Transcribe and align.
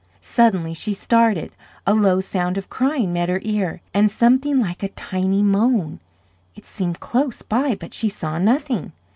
Suddenly 0.19 0.73
she 0.73 0.95
started. 0.95 1.51
A 1.85 1.93
low 1.93 2.21
sound 2.21 2.57
of 2.57 2.71
crying 2.71 3.13
met 3.13 3.29
her 3.29 3.37
ear, 3.43 3.81
and 3.93 4.09
something 4.09 4.59
like 4.59 4.81
a 4.81 4.87
tiny 4.89 5.43
moan. 5.43 5.99
It 6.55 6.65
seemed 6.65 6.99
close 6.99 7.43
by 7.43 7.75
but 7.75 7.93
she 7.93 8.09
saw 8.09 8.39
nothing. 8.39 8.93